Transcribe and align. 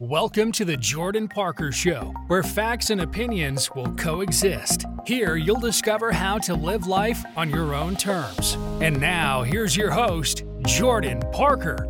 Welcome 0.00 0.50
to 0.52 0.64
the 0.64 0.78
Jordan 0.78 1.28
Parker 1.28 1.70
Show, 1.72 2.14
where 2.28 2.42
facts 2.42 2.88
and 2.88 3.02
opinions 3.02 3.70
will 3.74 3.92
coexist. 3.96 4.86
Here, 5.04 5.36
you'll 5.36 5.60
discover 5.60 6.10
how 6.10 6.38
to 6.38 6.54
live 6.54 6.86
life 6.86 7.22
on 7.36 7.50
your 7.50 7.74
own 7.74 7.96
terms. 7.96 8.56
And 8.80 8.98
now, 8.98 9.42
here's 9.42 9.76
your 9.76 9.90
host, 9.90 10.44
Jordan 10.62 11.20
Parker. 11.32 11.84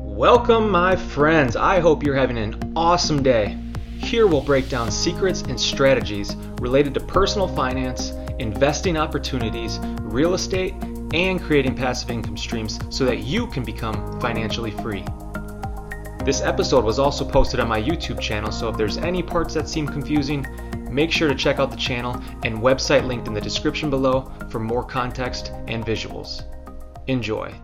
Welcome, 0.00 0.70
my 0.70 0.96
friends. 0.96 1.54
I 1.54 1.80
hope 1.80 2.02
you're 2.02 2.14
having 2.16 2.38
an 2.38 2.72
awesome 2.76 3.22
day. 3.22 3.58
Here, 3.98 4.26
we'll 4.26 4.40
break 4.40 4.70
down 4.70 4.90
secrets 4.90 5.42
and 5.42 5.60
strategies 5.60 6.36
related 6.62 6.94
to 6.94 7.00
personal 7.00 7.48
finance, 7.48 8.12
investing 8.38 8.96
opportunities, 8.96 9.80
real 10.00 10.32
estate, 10.32 10.72
and 11.12 11.42
creating 11.42 11.76
passive 11.76 12.10
income 12.10 12.38
streams 12.38 12.80
so 12.88 13.04
that 13.04 13.18
you 13.18 13.46
can 13.48 13.64
become 13.64 14.18
financially 14.18 14.70
free. 14.70 15.04
This 16.24 16.40
episode 16.40 16.86
was 16.86 16.98
also 16.98 17.22
posted 17.22 17.60
on 17.60 17.68
my 17.68 17.78
YouTube 17.78 18.18
channel, 18.18 18.50
so 18.50 18.70
if 18.70 18.78
there's 18.78 18.96
any 18.96 19.22
parts 19.22 19.52
that 19.52 19.68
seem 19.68 19.86
confusing, 19.86 20.46
make 20.90 21.12
sure 21.12 21.28
to 21.28 21.34
check 21.34 21.58
out 21.58 21.70
the 21.70 21.76
channel 21.76 22.14
and 22.44 22.56
website 22.60 23.06
linked 23.06 23.28
in 23.28 23.34
the 23.34 23.42
description 23.42 23.90
below 23.90 24.32
for 24.48 24.58
more 24.58 24.82
context 24.82 25.52
and 25.68 25.84
visuals. 25.84 26.44
Enjoy. 27.08 27.54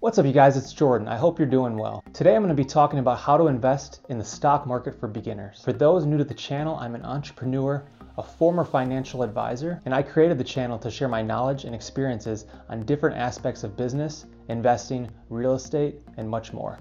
What's 0.00 0.18
up, 0.18 0.26
you 0.26 0.32
guys? 0.32 0.56
It's 0.56 0.72
Jordan. 0.72 1.06
I 1.06 1.16
hope 1.16 1.38
you're 1.38 1.46
doing 1.46 1.76
well. 1.76 2.02
Today 2.12 2.34
I'm 2.34 2.42
going 2.42 2.48
to 2.48 2.60
be 2.60 2.68
talking 2.68 2.98
about 2.98 3.20
how 3.20 3.36
to 3.36 3.46
invest 3.46 4.00
in 4.08 4.18
the 4.18 4.24
stock 4.24 4.66
market 4.66 4.98
for 4.98 5.06
beginners. 5.06 5.62
For 5.64 5.72
those 5.72 6.04
new 6.04 6.18
to 6.18 6.24
the 6.24 6.34
channel, 6.34 6.74
I'm 6.80 6.96
an 6.96 7.04
entrepreneur 7.04 7.86
a 8.18 8.22
former 8.22 8.64
financial 8.64 9.22
advisor, 9.22 9.80
and 9.84 9.94
I 9.94 10.02
created 10.02 10.38
the 10.38 10.44
channel 10.44 10.78
to 10.78 10.90
share 10.90 11.08
my 11.08 11.22
knowledge 11.22 11.64
and 11.64 11.74
experiences 11.74 12.46
on 12.68 12.84
different 12.84 13.16
aspects 13.16 13.62
of 13.62 13.76
business, 13.76 14.26
investing, 14.48 15.10
real 15.28 15.54
estate, 15.54 15.96
and 16.16 16.28
much 16.28 16.52
more. 16.52 16.78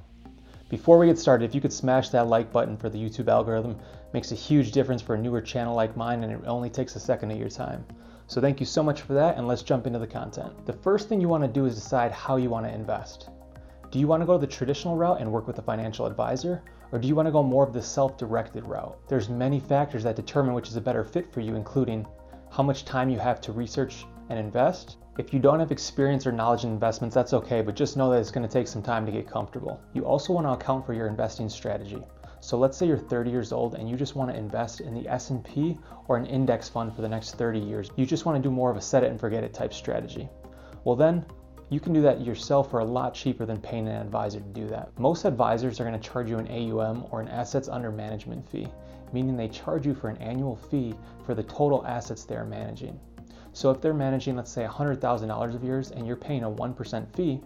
Before 0.70 0.98
we 0.98 1.08
get 1.08 1.20
started, 1.20 1.46
if 1.46 1.54
you 1.54 1.62
could 1.62 1.74
smash 1.74 2.10
that 2.10 2.28
like 2.28 2.52
button 2.52 2.76
for 2.76 2.90
the 2.90 2.98
YouTube 2.98 3.28
algorithm, 3.28 3.78
makes 4.14 4.32
a 4.32 4.36
huge 4.36 4.72
difference 4.72 5.02
for 5.02 5.16
a 5.16 5.18
newer 5.18 5.42
channel 5.42 5.76
like 5.76 5.96
mine 5.96 6.24
and 6.24 6.32
it 6.32 6.48
only 6.48 6.70
takes 6.70 6.96
a 6.96 7.00
second 7.00 7.32
of 7.32 7.38
your 7.38 7.50
time. 7.50 7.86
So 8.28 8.42
thank 8.42 8.60
you 8.60 8.66
so 8.66 8.82
much 8.82 9.02
for 9.02 9.14
that 9.14 9.38
and 9.38 9.48
let's 9.48 9.62
jump 9.62 9.86
into 9.86 10.00
the 10.00 10.08
content. 10.08 10.66
The 10.66 10.74
first 10.74 11.08
thing 11.08 11.22
you 11.22 11.30
want 11.30 11.44
to 11.44 11.50
do 11.50 11.66
is 11.66 11.76
decide 11.76 12.12
how 12.12 12.38
you 12.38 12.50
want 12.50 12.66
to 12.66 12.74
invest. 12.74 13.30
Do 13.92 14.00
you 14.00 14.08
want 14.08 14.22
to 14.22 14.26
go 14.26 14.38
the 14.38 14.48
traditional 14.48 14.96
route 14.96 15.22
and 15.22 15.32
work 15.32 15.46
with 15.46 15.60
a 15.60 15.62
financial 15.62 16.06
advisor 16.08 16.64
or 16.96 16.98
do 16.98 17.10
you 17.10 17.16
want 17.16 17.28
to 17.28 17.32
go 17.32 17.44
more 17.44 17.68
of 17.68 17.74
the 17.74 17.82
self-directed 17.82 18.66
route? 18.66 18.98
There's 19.10 19.28
many 19.28 19.60
factors 19.60 20.02
that 20.06 20.16
determine 20.16 20.54
which 20.54 20.70
is 20.70 20.78
a 20.78 20.82
better 20.82 21.04
fit 21.04 21.30
for 21.30 21.42
you, 21.42 21.56
including 21.56 22.08
how 22.50 22.64
much 22.64 22.86
time 22.86 23.10
you 23.10 23.20
have 23.20 23.42
to 23.42 23.52
research 23.52 24.06
and 24.30 24.40
invest. 24.40 24.96
If 25.20 25.34
you 25.34 25.42
don't 25.42 25.60
have 25.60 25.74
experience 25.74 26.26
or 26.26 26.32
knowledge 26.32 26.64
in 26.64 26.70
investments, 26.70 27.14
that's 27.14 27.34
okay, 27.34 27.62
but 27.62 27.76
just 27.76 27.98
know 27.98 28.10
that 28.12 28.20
it's 28.20 28.32
going 28.32 28.48
to 28.48 28.54
take 28.54 28.70
some 28.70 28.82
time 28.82 29.06
to 29.06 29.12
get 29.12 29.30
comfortable. 29.30 29.82
You 29.92 30.06
also 30.06 30.32
want 30.32 30.48
to 30.48 30.54
account 30.54 30.86
for 30.86 30.94
your 30.94 31.08
investing 31.08 31.50
strategy. 31.50 32.02
So 32.40 32.58
let's 32.58 32.78
say 32.78 32.88
you're 32.88 32.98
30 32.98 33.30
years 33.30 33.52
old 33.52 33.76
and 33.76 33.90
you 33.90 33.98
just 33.98 34.16
want 34.16 34.32
to 34.32 34.38
invest 34.38 34.80
in 34.80 34.94
the 34.94 35.06
S&P 35.10 35.78
or 36.08 36.16
an 36.16 36.26
index 36.26 36.70
fund 36.70 36.96
for 36.96 37.02
the 37.02 37.10
next 37.10 37.36
30 37.36 37.60
years. 37.60 37.90
You 37.98 38.06
just 38.06 38.26
want 38.26 38.42
to 38.42 38.42
do 38.42 38.56
more 38.56 38.72
of 38.72 38.78
a 38.78 38.82
set 38.82 39.04
it 39.04 39.12
and 39.12 39.20
forget 39.20 39.44
it 39.44 39.54
type 39.54 39.74
strategy. 39.74 40.30
Well 40.86 40.96
then, 40.96 41.26
you 41.70 41.80
can 41.80 41.94
do 41.94 42.02
that 42.02 42.22
yourself 42.22 42.70
for 42.70 42.80
a 42.80 42.86
lot 42.86 43.14
cheaper 43.14 43.46
than 43.46 43.60
paying 43.60 43.88
an 43.88 43.96
advisor 43.96 44.40
to 44.40 44.46
do 44.50 44.68
that. 44.68 44.98
Most 45.00 45.26
advisors 45.26 45.80
are 45.80 45.84
going 45.84 46.00
to 46.00 46.10
charge 46.10 46.30
you 46.30 46.38
an 46.38 46.48
AUM 46.48 47.06
or 47.10 47.22
an 47.22 47.28
assets 47.28 47.68
under 47.68 47.92
management 47.92 48.48
fee, 48.48 48.68
meaning 49.14 49.36
they 49.36 49.48
charge 49.48 49.86
you 49.86 49.96
for 49.96 50.10
an 50.10 50.18
annual 50.18 50.56
fee 50.56 50.94
for 51.26 51.34
the 51.34 51.44
total 51.44 51.86
assets 51.88 52.24
they're 52.24 52.46
managing. 52.46 53.00
So 53.54 53.72
if 53.72 53.82
they're 53.82 53.94
managing, 53.94 54.36
let's 54.36 54.52
say 54.52 54.66
$100,000 54.66 55.56
of 55.56 55.64
yours 55.64 55.92
and 55.92 56.06
you're 56.06 56.16
paying 56.16 56.44
a 56.44 56.52
1% 56.52 57.16
fee, 57.16 57.42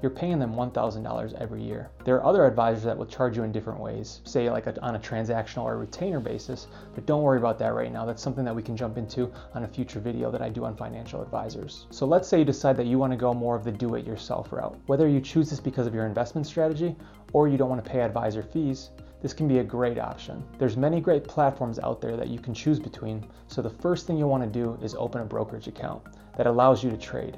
you're 0.00 0.10
paying 0.10 0.38
them 0.38 0.54
$1,000 0.54 1.34
every 1.34 1.62
year. 1.62 1.90
There 2.04 2.16
are 2.16 2.24
other 2.24 2.46
advisors 2.46 2.84
that 2.84 2.96
will 2.96 3.06
charge 3.06 3.36
you 3.36 3.42
in 3.42 3.52
different 3.52 3.80
ways, 3.80 4.20
say 4.24 4.48
like 4.50 4.66
a, 4.66 4.80
on 4.80 4.94
a 4.94 4.98
transactional 4.98 5.64
or 5.64 5.78
retainer 5.78 6.20
basis, 6.20 6.68
but 6.94 7.06
don't 7.06 7.22
worry 7.22 7.38
about 7.38 7.58
that 7.58 7.74
right 7.74 7.92
now. 7.92 8.04
That's 8.04 8.22
something 8.22 8.44
that 8.44 8.54
we 8.54 8.62
can 8.62 8.76
jump 8.76 8.96
into 8.96 9.32
on 9.54 9.64
a 9.64 9.68
future 9.68 10.00
video 10.00 10.30
that 10.30 10.42
I 10.42 10.48
do 10.48 10.64
on 10.64 10.76
financial 10.76 11.22
advisors. 11.22 11.86
So 11.90 12.06
let's 12.06 12.28
say 12.28 12.38
you 12.38 12.44
decide 12.44 12.76
that 12.76 12.86
you 12.86 12.98
want 12.98 13.12
to 13.12 13.16
go 13.16 13.34
more 13.34 13.56
of 13.56 13.64
the 13.64 13.72
do 13.72 13.94
it 13.96 14.06
yourself 14.06 14.52
route. 14.52 14.78
Whether 14.86 15.08
you 15.08 15.20
choose 15.20 15.50
this 15.50 15.60
because 15.60 15.86
of 15.86 15.94
your 15.94 16.06
investment 16.06 16.46
strategy 16.46 16.96
or 17.32 17.48
you 17.48 17.58
don't 17.58 17.68
want 17.68 17.84
to 17.84 17.90
pay 17.90 18.00
advisor 18.00 18.42
fees, 18.42 18.90
this 19.20 19.32
can 19.32 19.48
be 19.48 19.58
a 19.58 19.64
great 19.64 19.98
option. 19.98 20.44
There's 20.58 20.76
many 20.76 21.00
great 21.00 21.24
platforms 21.24 21.80
out 21.80 22.00
there 22.00 22.16
that 22.16 22.28
you 22.28 22.38
can 22.38 22.54
choose 22.54 22.78
between, 22.78 23.26
so 23.48 23.60
the 23.60 23.70
first 23.70 24.06
thing 24.06 24.16
you'll 24.16 24.30
want 24.30 24.44
to 24.44 24.48
do 24.48 24.78
is 24.80 24.94
open 24.94 25.20
a 25.20 25.24
brokerage 25.24 25.66
account 25.66 26.04
that 26.36 26.46
allows 26.46 26.84
you 26.84 26.90
to 26.90 26.96
trade. 26.96 27.36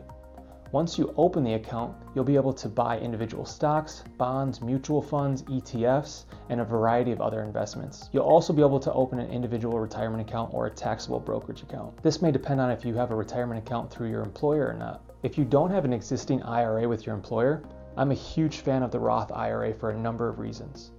Once 0.72 0.96
you 0.96 1.12
open 1.16 1.42
the 1.42 1.54
account, 1.54 1.96
you'll 2.14 2.22
be 2.22 2.36
able 2.36 2.52
to 2.52 2.68
buy 2.68 2.96
individual 3.00 3.44
stocks, 3.44 4.04
bonds, 4.18 4.60
mutual 4.60 5.02
funds, 5.02 5.42
ETFs, 5.42 6.26
and 6.48 6.60
a 6.60 6.64
variety 6.64 7.10
of 7.10 7.20
other 7.20 7.42
investments. 7.42 8.08
You'll 8.12 8.22
also 8.22 8.52
be 8.52 8.62
able 8.62 8.78
to 8.78 8.92
open 8.92 9.18
an 9.18 9.28
individual 9.32 9.80
retirement 9.80 10.20
account 10.28 10.54
or 10.54 10.66
a 10.66 10.70
taxable 10.70 11.18
brokerage 11.18 11.62
account. 11.62 12.00
This 12.04 12.22
may 12.22 12.30
depend 12.30 12.60
on 12.60 12.70
if 12.70 12.84
you 12.84 12.94
have 12.94 13.10
a 13.10 13.16
retirement 13.16 13.66
account 13.66 13.90
through 13.90 14.10
your 14.10 14.22
employer 14.22 14.68
or 14.68 14.74
not. 14.74 15.02
If 15.24 15.36
you 15.36 15.44
don't 15.44 15.72
have 15.72 15.84
an 15.84 15.92
existing 15.92 16.40
IRA 16.44 16.88
with 16.88 17.04
your 17.04 17.16
employer, 17.16 17.64
I'm 17.96 18.12
a 18.12 18.14
huge 18.14 18.58
fan 18.58 18.84
of 18.84 18.92
the 18.92 19.00
Roth 19.00 19.32
IRA 19.32 19.74
for 19.74 19.90
a 19.90 19.98
number 19.98 20.28
of 20.28 20.38
reasons. 20.38 20.92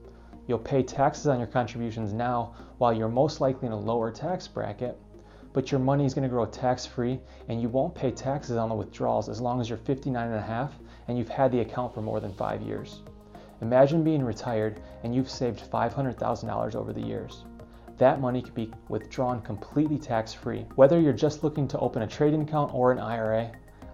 You'll 0.47 0.59
pay 0.59 0.83
taxes 0.83 1.27
on 1.27 1.37
your 1.37 1.47
contributions 1.47 2.11
now 2.11 2.55
while 2.77 2.91
you're 2.91 3.07
most 3.07 3.39
likely 3.39 3.67
in 3.67 3.71
a 3.71 3.79
lower 3.79 4.11
tax 4.11 4.49
bracket, 4.49 4.99
but 5.53 5.71
your 5.71 5.79
money 5.79 6.05
is 6.05 6.13
going 6.13 6.23
to 6.23 6.29
grow 6.29 6.45
tax 6.45 6.85
free 6.85 7.19
and 7.47 7.61
you 7.61 7.69
won't 7.69 7.95
pay 7.95 8.11
taxes 8.11 8.57
on 8.57 8.69
the 8.69 8.75
withdrawals 8.75 9.29
as 9.29 9.41
long 9.41 9.59
as 9.59 9.69
you're 9.69 9.77
59 9.77 10.27
and 10.27 10.35
a 10.35 10.41
half 10.41 10.77
and 11.07 11.17
you've 11.17 11.29
had 11.29 11.51
the 11.51 11.59
account 11.59 11.93
for 11.93 12.01
more 12.01 12.19
than 12.19 12.33
five 12.33 12.61
years. 12.61 13.01
Imagine 13.61 14.03
being 14.03 14.23
retired 14.23 14.81
and 15.03 15.13
you've 15.13 15.29
saved 15.29 15.69
$500,000 15.71 16.75
over 16.75 16.93
the 16.93 17.01
years. 17.01 17.45
That 17.97 18.19
money 18.19 18.41
can 18.41 18.53
be 18.53 18.71
withdrawn 18.89 19.41
completely 19.41 19.99
tax 19.99 20.33
free. 20.33 20.65
Whether 20.75 20.99
you're 20.99 21.13
just 21.13 21.43
looking 21.43 21.67
to 21.67 21.79
open 21.79 22.01
a 22.01 22.07
trading 22.07 22.41
account 22.41 22.73
or 22.73 22.91
an 22.91 22.97
IRA, 22.97 23.51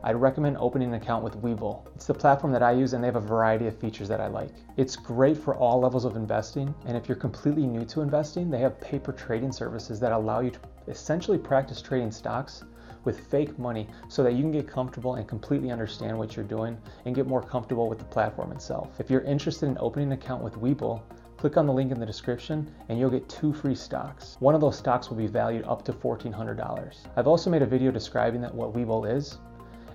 I'd 0.07 0.15
recommend 0.15 0.55
opening 0.57 0.87
an 0.87 0.93
account 0.93 1.21
with 1.21 1.35
Webull. 1.41 1.85
It's 1.93 2.05
the 2.07 2.13
platform 2.13 2.53
that 2.53 2.63
I 2.63 2.71
use 2.71 2.93
and 2.93 3.03
they 3.03 3.09
have 3.09 3.17
a 3.17 3.19
variety 3.19 3.67
of 3.67 3.77
features 3.77 4.07
that 4.07 4.21
I 4.21 4.27
like. 4.27 4.51
It's 4.77 4.95
great 4.95 5.35
for 5.35 5.57
all 5.57 5.81
levels 5.81 6.05
of 6.05 6.15
investing, 6.15 6.73
and 6.85 6.95
if 6.95 7.09
you're 7.09 7.17
completely 7.17 7.67
new 7.67 7.83
to 7.83 7.99
investing, 7.99 8.49
they 8.49 8.59
have 8.59 8.79
paper 8.79 9.11
trading 9.11 9.51
services 9.51 9.99
that 9.99 10.13
allow 10.13 10.39
you 10.39 10.51
to 10.51 10.59
essentially 10.87 11.37
practice 11.37 11.81
trading 11.81 12.11
stocks 12.11 12.63
with 13.03 13.19
fake 13.27 13.59
money 13.59 13.85
so 14.07 14.23
that 14.23 14.31
you 14.31 14.43
can 14.43 14.51
get 14.53 14.65
comfortable 14.65 15.15
and 15.15 15.27
completely 15.27 15.71
understand 15.71 16.17
what 16.17 16.37
you're 16.37 16.45
doing 16.45 16.77
and 17.03 17.13
get 17.13 17.27
more 17.27 17.43
comfortable 17.43 17.89
with 17.89 17.99
the 17.99 18.05
platform 18.05 18.53
itself. 18.53 19.01
If 19.01 19.09
you're 19.09 19.23
interested 19.23 19.67
in 19.67 19.77
opening 19.77 20.07
an 20.07 20.13
account 20.13 20.41
with 20.41 20.53
Webull, 20.53 21.01
click 21.35 21.57
on 21.57 21.67
the 21.67 21.73
link 21.73 21.91
in 21.91 21.99
the 21.99 22.05
description 22.05 22.73
and 22.87 22.97
you'll 22.97 23.09
get 23.09 23.27
two 23.27 23.51
free 23.51 23.75
stocks. 23.75 24.37
One 24.39 24.55
of 24.55 24.61
those 24.61 24.77
stocks 24.77 25.09
will 25.09 25.17
be 25.17 25.27
valued 25.27 25.65
up 25.65 25.83
to 25.83 25.91
$1,400. 25.91 26.95
I've 27.17 27.27
also 27.27 27.49
made 27.49 27.61
a 27.61 27.65
video 27.65 27.91
describing 27.91 28.39
that 28.39 28.55
what 28.55 28.73
Webull 28.73 29.13
is 29.13 29.39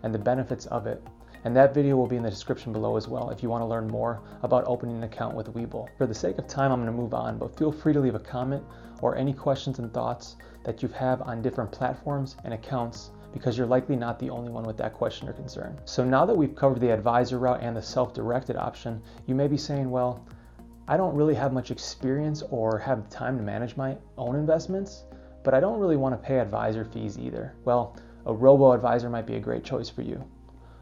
and 0.03 0.15
the 0.15 0.19
benefits 0.19 0.67
of 0.67 0.87
it. 0.87 1.03
And 1.45 1.57
that 1.57 1.75
video 1.75 1.97
will 1.97 2.07
be 2.07 2.17
in 2.17 2.23
the 2.23 2.31
description 2.31 2.73
below 2.73 2.97
as 2.97 3.09
well 3.09 3.31
if 3.31 3.43
you 3.43 3.49
want 3.49 3.63
to 3.63 3.67
learn 3.67 3.89
more 3.89 4.21
about 4.43 4.65
opening 4.67 4.97
an 4.97 5.03
account 5.03 5.35
with 5.35 5.53
Webull. 5.53 5.89
For 5.99 6.07
the 6.07 6.15
sake 6.15 6.39
of 6.39 6.47
time, 6.47 6.71
I'm 6.71 6.83
going 6.83 6.95
to 6.95 7.03
move 7.03 7.15
on, 7.15 7.39
but 7.39 7.57
feel 7.59 7.73
free 7.73 7.93
to 7.93 8.01
leave 8.01 8.15
a 8.15 8.21
comment 8.21 8.63
or 9.01 9.17
any 9.17 9.33
questions 9.33 9.79
and 9.81 9.93
thoughts 9.93 10.37
that 10.65 10.83
you 10.83 10.89
have 10.91 11.21
on 11.23 11.43
different 11.43 11.73
platforms 11.73 12.37
and 12.45 12.55
accounts 12.55 13.11
because 13.33 13.59
you're 13.59 13.67
likely 13.67 13.97
not 13.97 14.19
the 14.19 14.31
only 14.31 14.51
one 14.51 14.65
with 14.65 14.77
that 14.77 14.95
question 14.95 15.29
or 15.29 15.33
concern. 15.33 15.81
So 15.85 16.05
now 16.05 16.25
that 16.27 16.37
we've 16.37 16.55
covered 16.55 16.81
the 16.81 16.91
advisor 16.91 17.39
route 17.39 17.63
and 17.63 17.77
the 17.77 17.83
self-directed 17.83 18.57
option, 18.57 19.03
you 19.27 19.35
may 19.35 19.49
be 19.49 19.57
saying, 19.57 19.91
well, 19.91 20.25
I 20.87 20.97
don't 20.97 21.15
really 21.15 21.35
have 21.35 21.53
much 21.53 21.71
experience 21.71 22.43
or 22.51 22.79
have 22.79 23.09
time 23.09 23.39
to 23.39 23.43
manage 23.43 23.77
my 23.77 23.97
own 24.19 24.37
investments, 24.37 25.05
but 25.43 25.55
I 25.55 25.61
don't 25.61 25.81
really 25.81 25.97
want 25.97 26.15
to 26.15 26.27
pay 26.27 26.39
advisor 26.39 26.85
fees 26.85 27.19
either. 27.19 27.55
Well, 27.65 27.97
a 28.27 28.33
robo 28.33 28.73
advisor 28.73 29.11
might 29.11 29.27
be 29.27 29.37
a 29.37 29.41
great 29.41 29.65
choice 29.65 29.89
for 29.89 30.03
you. 30.03 30.23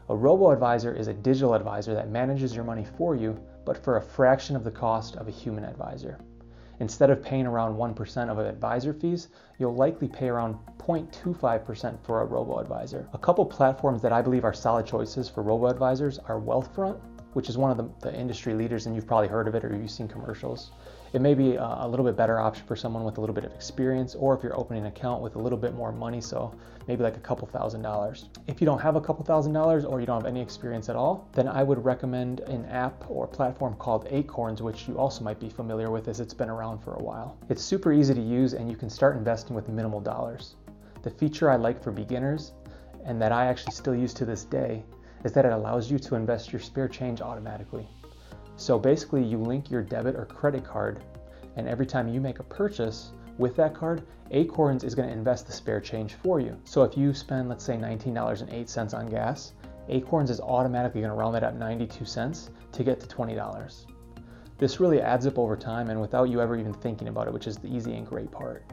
A 0.09 0.15
robo 0.15 0.51
advisor 0.51 0.93
is 0.93 1.07
a 1.07 1.13
digital 1.13 1.53
advisor 1.53 1.93
that 1.93 2.09
manages 2.09 2.55
your 2.55 2.65
money 2.65 2.85
for 2.97 3.15
you, 3.15 3.39
but 3.65 3.77
for 3.77 3.97
a 3.97 4.01
fraction 4.01 4.55
of 4.55 4.63
the 4.63 4.71
cost 4.71 5.15
of 5.15 5.27
a 5.27 5.31
human 5.31 5.63
advisor. 5.63 6.19
Instead 6.79 7.09
of 7.09 7.21
paying 7.21 7.45
around 7.45 7.75
1% 7.75 8.29
of 8.29 8.39
advisor 8.39 8.93
fees, 8.93 9.27
you'll 9.57 9.75
likely 9.75 10.07
pay 10.07 10.29
around 10.29 10.57
0.25% 10.79 11.97
for 12.03 12.21
a 12.21 12.25
robo 12.25 12.59
advisor. 12.59 13.07
A 13.13 13.17
couple 13.17 13.45
platforms 13.45 14.01
that 14.01 14.11
I 14.11 14.21
believe 14.21 14.43
are 14.45 14.53
solid 14.53 14.85
choices 14.85 15.29
for 15.29 15.43
robo 15.43 15.67
advisors 15.67 16.19
are 16.19 16.41
Wealthfront, 16.41 16.99
which 17.33 17.49
is 17.49 17.57
one 17.57 17.71
of 17.71 17.77
the, 17.77 17.89
the 18.01 18.19
industry 18.19 18.53
leaders, 18.53 18.85
and 18.85 18.95
you've 18.95 19.07
probably 19.07 19.27
heard 19.27 19.47
of 19.47 19.55
it 19.55 19.63
or 19.63 19.75
you've 19.75 19.91
seen 19.91 20.07
commercials. 20.07 20.71
It 21.13 21.19
may 21.19 21.33
be 21.33 21.55
a, 21.55 21.85
little 21.85 22.05
bit 22.05 22.15
better 22.15 22.39
option 22.39 22.65
for 22.65 22.77
someone 22.77 23.03
with 23.03 23.17
a 23.17 23.19
little 23.21 23.33
bit 23.33 23.43
of 23.43 23.51
experience, 23.53 24.15
or 24.15 24.33
if 24.33 24.41
you're 24.41 24.57
opening 24.57 24.83
an 24.83 24.87
account 24.87 25.21
with 25.21 25.35
a 25.35 25.39
little 25.39 25.57
bit 25.57 25.75
more 25.75 25.91
money, 25.91 26.21
so 26.21 26.55
maybe 26.87 27.03
like 27.03 27.17
a 27.17 27.19
couple 27.19 27.45
thousand 27.49 27.81
dollars. 27.81 28.29
If 28.47 28.61
you 28.61 28.65
don't 28.65 28.79
have 28.79 28.95
a 28.95 29.01
couple 29.01 29.25
thousand 29.25 29.51
dollars 29.51 29.83
or 29.83 29.99
you 29.99 30.05
don't 30.05 30.21
have 30.21 30.25
any 30.25 30.41
experience 30.41 30.87
at 30.87 30.95
all, 30.95 31.27
then 31.33 31.49
I 31.49 31.63
would 31.63 31.83
recommend 31.83 32.39
an 32.41 32.63
app 32.65 33.03
or 33.09 33.27
platform 33.27 33.75
called 33.75 34.07
Acorns, 34.09 34.61
which 34.61 34.87
you 34.87 34.97
also 34.97 35.21
might 35.21 35.39
be 35.39 35.49
familiar 35.49 35.91
with 35.91 36.07
as 36.07 36.21
it's 36.21 36.33
been 36.33 36.49
around 36.49 36.79
for 36.79 36.93
a 36.93 37.03
while. 37.03 37.37
It's 37.49 37.61
super 37.61 37.91
easy 37.91 38.13
to 38.13 38.21
use 38.21 38.53
and 38.53 38.71
you 38.71 38.77
can 38.77 38.89
start 38.89 39.17
investing 39.17 39.53
with 39.53 39.67
minimal 39.67 39.99
dollars. 39.99 40.55
The 41.03 41.09
feature 41.09 41.51
I 41.51 41.57
like 41.57 41.83
for 41.83 41.91
beginners 41.91 42.53
and 43.03 43.21
that 43.21 43.33
I 43.33 43.47
actually 43.47 43.73
still 43.73 43.95
use 43.95 44.13
to 44.13 44.23
this 44.23 44.45
day 44.45 44.83
is 45.25 45.33
that 45.33 45.45
it 45.45 45.51
allows 45.51 45.91
you 45.91 45.99
to 45.99 46.15
invest 46.15 46.53
your 46.53 46.61
spare 46.61 46.87
change 46.87 47.19
automatically. 47.19 47.87
So 48.61 48.77
basically, 48.77 49.23
you 49.23 49.39
link 49.39 49.71
your 49.71 49.81
debit 49.81 50.15
or 50.15 50.25
credit 50.25 50.63
card, 50.63 51.03
and 51.55 51.67
every 51.67 51.87
time 51.87 52.07
you 52.07 52.21
make 52.21 52.37
a 52.37 52.43
purchase 52.43 53.11
with 53.39 53.55
that 53.55 53.73
card, 53.73 54.03
Acorns 54.29 54.83
is 54.83 54.93
going 54.93 55.07
to 55.07 55.13
invest 55.13 55.47
the 55.47 55.51
spare 55.51 55.81
change 55.81 56.13
for 56.13 56.39
you. 56.39 56.55
So 56.63 56.83
if 56.83 56.95
you 56.95 57.11
spend, 57.11 57.49
let's 57.49 57.65
say, 57.65 57.75
$19.08 57.75 58.93
on 58.93 59.09
gas, 59.09 59.53
Acorns 59.89 60.29
is 60.29 60.39
automatically 60.39 61.01
going 61.01 61.09
to 61.09 61.17
round 61.17 61.33
that 61.33 61.43
up 61.43 61.55
92 61.55 62.05
cents 62.05 62.51
to 62.73 62.83
get 62.83 62.99
to 62.99 63.07
$20. 63.07 63.85
This 64.59 64.79
really 64.79 65.01
adds 65.01 65.25
up 65.25 65.39
over 65.39 65.57
time 65.57 65.89
and 65.89 65.99
without 65.99 66.29
you 66.29 66.39
ever 66.39 66.55
even 66.55 66.71
thinking 66.71 67.07
about 67.07 67.25
it, 67.25 67.33
which 67.33 67.47
is 67.47 67.57
the 67.57 67.67
easy 67.67 67.95
and 67.95 68.05
great 68.05 68.29
part. 68.29 68.63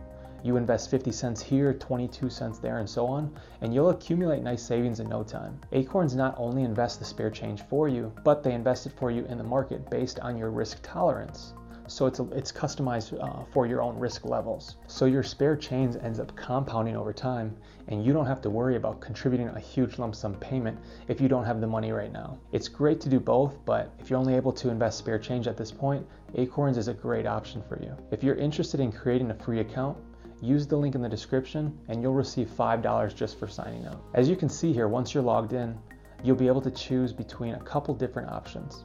You 0.44 0.56
invest 0.56 0.90
50 0.90 1.10
cents 1.10 1.42
here, 1.42 1.74
22 1.74 2.30
cents 2.30 2.58
there, 2.58 2.78
and 2.78 2.88
so 2.88 3.06
on, 3.06 3.34
and 3.60 3.74
you'll 3.74 3.90
accumulate 3.90 4.42
nice 4.42 4.62
savings 4.62 5.00
in 5.00 5.08
no 5.08 5.22
time. 5.22 5.58
Acorns 5.72 6.14
not 6.14 6.34
only 6.38 6.62
invest 6.62 6.98
the 6.98 7.04
spare 7.04 7.30
change 7.30 7.62
for 7.62 7.88
you, 7.88 8.12
but 8.24 8.42
they 8.42 8.52
invest 8.52 8.86
it 8.86 8.92
for 8.92 9.10
you 9.10 9.24
in 9.26 9.38
the 9.38 9.44
market 9.44 9.90
based 9.90 10.20
on 10.20 10.38
your 10.38 10.50
risk 10.50 10.78
tolerance. 10.82 11.54
So 11.88 12.04
it's, 12.04 12.20
it's 12.20 12.52
customized 12.52 13.18
uh, 13.18 13.44
for 13.50 13.66
your 13.66 13.80
own 13.80 13.98
risk 13.98 14.26
levels. 14.26 14.76
So 14.86 15.06
your 15.06 15.22
spare 15.22 15.56
change 15.56 15.96
ends 16.02 16.20
up 16.20 16.36
compounding 16.36 16.96
over 16.96 17.14
time, 17.14 17.56
and 17.88 18.04
you 18.04 18.12
don't 18.12 18.26
have 18.26 18.42
to 18.42 18.50
worry 18.50 18.76
about 18.76 19.00
contributing 19.00 19.48
a 19.48 19.58
huge 19.58 19.98
lump 19.98 20.14
sum 20.14 20.34
payment 20.34 20.78
if 21.08 21.18
you 21.18 21.28
don't 21.28 21.46
have 21.46 21.62
the 21.62 21.66
money 21.66 21.90
right 21.90 22.12
now. 22.12 22.38
It's 22.52 22.68
great 22.68 23.00
to 23.00 23.08
do 23.08 23.18
both, 23.18 23.64
but 23.64 23.90
if 23.98 24.10
you're 24.10 24.18
only 24.18 24.34
able 24.34 24.52
to 24.52 24.68
invest 24.68 24.98
spare 24.98 25.18
change 25.18 25.46
at 25.46 25.56
this 25.56 25.72
point, 25.72 26.06
Acorns 26.34 26.76
is 26.76 26.88
a 26.88 26.94
great 26.94 27.26
option 27.26 27.62
for 27.66 27.82
you. 27.82 27.96
If 28.10 28.22
you're 28.22 28.36
interested 28.36 28.80
in 28.80 28.92
creating 28.92 29.30
a 29.30 29.34
free 29.34 29.60
account, 29.60 29.96
use 30.40 30.66
the 30.66 30.76
link 30.76 30.94
in 30.94 31.02
the 31.02 31.08
description 31.08 31.76
and 31.88 32.02
you'll 32.02 32.14
receive 32.14 32.48
$5 32.48 33.14
just 33.14 33.38
for 33.38 33.48
signing 33.48 33.86
up. 33.86 34.02
As 34.14 34.28
you 34.28 34.36
can 34.36 34.48
see 34.48 34.72
here, 34.72 34.88
once 34.88 35.14
you're 35.14 35.22
logged 35.22 35.52
in, 35.52 35.76
you'll 36.22 36.36
be 36.36 36.46
able 36.46 36.62
to 36.62 36.70
choose 36.70 37.12
between 37.12 37.54
a 37.54 37.60
couple 37.60 37.94
different 37.94 38.30
options. 38.30 38.84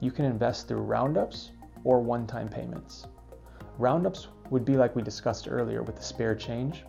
You 0.00 0.10
can 0.10 0.24
invest 0.24 0.68
through 0.68 0.82
roundups 0.82 1.52
or 1.84 2.00
one-time 2.00 2.48
payments. 2.48 3.06
Roundups 3.78 4.28
would 4.50 4.64
be 4.64 4.76
like 4.76 4.94
we 4.94 5.02
discussed 5.02 5.48
earlier 5.48 5.82
with 5.82 5.96
the 5.96 6.02
spare 6.02 6.34
change, 6.34 6.84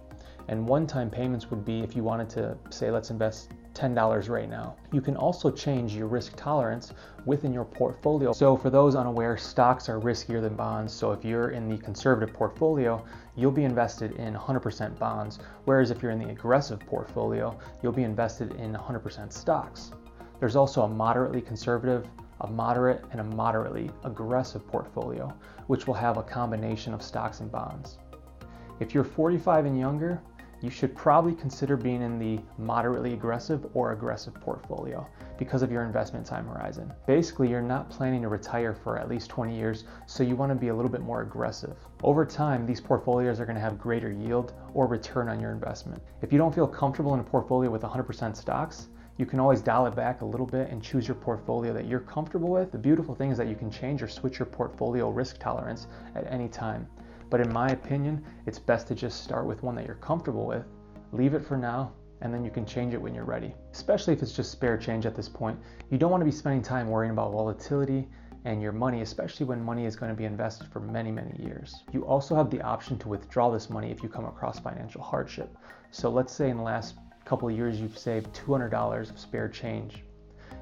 and 0.52 0.68
one-time 0.68 1.10
payments 1.10 1.50
would 1.50 1.64
be 1.64 1.80
if 1.80 1.96
you 1.96 2.04
wanted 2.04 2.30
to 2.30 2.58
say 2.70 2.92
let's 2.92 3.10
invest 3.10 3.54
$10 3.74 4.30
right 4.30 4.50
now. 4.50 4.76
You 4.92 5.00
can 5.00 5.16
also 5.16 5.50
change 5.50 5.96
your 5.96 6.08
risk 6.08 6.34
tolerance 6.36 6.94
within 7.26 7.54
your 7.54 7.64
portfolio. 7.64 8.34
So 8.34 8.58
for 8.58 8.70
those 8.70 8.96
unaware, 8.96 9.38
stocks 9.38 9.88
are 9.88 9.98
riskier 9.98 10.42
than 10.42 10.56
bonds. 10.56 10.92
So 10.92 11.14
if 11.14 11.24
you're 11.24 11.52
in 11.52 11.70
the 11.70 11.78
conservative 11.78 12.36
portfolio, 12.36 13.02
you'll 13.38 13.52
be 13.52 13.64
invested 13.64 14.12
in 14.18 14.34
100% 14.34 15.00
bonds. 15.00 15.40
Whereas 15.64 15.90
if 15.90 16.02
you're 16.02 16.12
in 16.12 16.20
the 16.20 16.30
aggressive 16.30 16.82
portfolio, 16.82 17.58
you'll 17.82 17.94
be 17.94 18.04
invested 18.04 18.52
in 18.56 18.74
100% 18.74 19.32
stocks. 19.32 19.92
There's 20.42 20.58
also 20.58 20.82
a 20.82 20.90
moderately 20.90 21.40
conservative, 21.40 22.10
a 22.42 22.48
moderate, 22.48 23.06
and 23.12 23.22
a 23.22 23.24
moderately 23.24 23.90
aggressive 24.04 24.68
portfolio, 24.68 25.34
which 25.68 25.88
will 25.88 25.94
have 25.94 26.18
a 26.18 26.24
combination 26.24 26.94
of 26.94 27.02
stocks 27.02 27.40
and 27.40 27.50
bonds. 27.50 28.00
If 28.82 28.96
you're 28.96 29.04
45 29.04 29.66
and 29.66 29.78
younger, 29.78 30.20
you 30.62 30.70
should 30.70 30.96
probably 30.96 31.34
consider 31.34 31.76
being 31.76 32.02
in 32.02 32.20
the 32.20 32.40
moderately 32.58 33.14
aggressive 33.14 33.66
or 33.74 33.94
aggressive 33.94 34.34
portfolio 34.36 35.08
because 35.38 35.64
of 35.64 35.72
your 35.72 35.84
investment 35.84 36.26
time 36.26 36.46
horizon. 36.46 36.94
Basically, 37.08 37.50
you're 37.50 37.62
not 37.62 37.90
planning 37.90 38.22
to 38.22 38.28
retire 38.28 38.76
for 38.76 39.00
at 39.00 39.10
least 39.10 39.30
20 39.30 39.56
years, 39.56 39.86
so 40.06 40.22
you 40.22 40.36
want 40.36 40.52
to 40.52 40.56
be 40.56 40.68
a 40.68 40.76
little 40.76 40.92
bit 40.92 41.02
more 41.02 41.22
aggressive. 41.22 41.76
Over 42.04 42.26
time, 42.26 42.66
these 42.66 42.80
portfolios 42.80 43.40
are 43.40 43.46
going 43.46 43.56
to 43.56 43.62
have 43.62 43.80
greater 43.80 44.12
yield 44.12 44.54
or 44.76 44.86
return 44.86 45.30
on 45.30 45.40
your 45.40 45.52
investment. 45.52 46.02
If 46.22 46.32
you 46.32 46.38
don't 46.38 46.54
feel 46.54 46.68
comfortable 46.68 47.14
in 47.16 47.20
a 47.20 47.24
portfolio 47.24 47.72
with 47.72 47.82
100% 47.82 48.36
stocks, 48.36 48.88
you 49.18 49.26
can 49.26 49.40
always 49.40 49.62
dial 49.62 49.86
it 49.86 49.96
back 49.96 50.22
a 50.22 50.26
little 50.26 50.46
bit 50.46 50.70
and 50.70 50.82
choose 50.82 51.08
your 51.08 51.16
portfolio 51.16 51.74
that 51.74 51.86
you're 51.86 52.00
comfortable 52.00 52.50
with. 52.50 52.72
The 52.72 52.78
beautiful 52.78 53.14
thing 53.14 53.30
is 53.30 53.38
that 53.38 53.48
you 53.48 53.56
can 53.56 53.70
change 53.70 54.02
or 54.02 54.08
switch 54.08 54.40
your 54.40 54.46
portfolio 54.46 55.10
risk 55.10 55.38
tolerance 55.40 55.88
at 56.16 56.26
any 56.32 56.48
time. 56.48 56.88
But 57.32 57.40
in 57.40 57.52
my 57.52 57.70
opinion, 57.70 58.24
it's 58.46 58.60
best 58.60 58.88
to 58.90 58.96
just 58.96 59.24
start 59.24 59.46
with 59.46 59.64
one 59.64 59.74
that 59.76 59.86
you're 59.86 59.96
comfortable 59.96 60.46
with, 60.46 60.66
leave 61.14 61.34
it 61.34 61.46
for 61.46 61.56
now, 61.56 61.94
and 62.20 62.34
then 62.34 62.44
you 62.44 62.52
can 62.52 62.66
change 62.66 62.94
it 62.94 63.02
when 63.02 63.16
you're 63.16 63.24
ready. 63.24 63.56
Especially 63.72 64.14
if 64.14 64.22
it's 64.22 64.36
just 64.36 64.52
spare 64.52 64.78
change 64.78 65.06
at 65.06 65.16
this 65.16 65.30
point. 65.30 65.58
You 65.90 65.98
don't 65.98 66.12
want 66.12 66.20
to 66.20 66.26
be 66.26 66.32
spending 66.32 66.62
time 66.62 66.90
worrying 66.90 67.14
about 67.14 67.32
volatility 67.32 68.10
and 68.44 68.62
your 68.62 68.74
money, 68.74 69.02
especially 69.02 69.46
when 69.46 69.64
money 69.64 69.86
is 69.86 69.96
going 69.96 70.12
to 70.12 70.18
be 70.18 70.26
invested 70.26 70.68
for 70.68 70.82
many, 70.82 71.10
many 71.10 71.34
years. 71.42 71.84
You 71.94 72.06
also 72.06 72.36
have 72.36 72.50
the 72.50 72.62
option 72.62 73.00
to 73.00 73.08
withdraw 73.08 73.50
this 73.50 73.70
money 73.70 73.92
if 73.92 74.04
you 74.04 74.10
come 74.10 74.26
across 74.26 74.60
financial 74.60 75.02
hardship. 75.02 75.56
So 75.92 76.10
let's 76.10 76.34
say 76.34 76.50
in 76.50 76.58
the 76.58 76.64
last 76.64 76.96
couple 77.24 77.48
of 77.48 77.56
years 77.56 77.80
you've 77.80 77.98
saved 77.98 78.34
$200 78.34 79.10
of 79.10 79.18
spare 79.18 79.48
change. 79.48 80.04